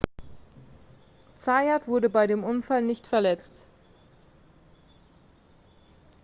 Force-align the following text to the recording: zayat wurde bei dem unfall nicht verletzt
zayat 1.35 1.87
wurde 1.87 2.09
bei 2.09 2.25
dem 2.25 2.43
unfall 2.43 2.81
nicht 2.81 3.05
verletzt 3.05 3.63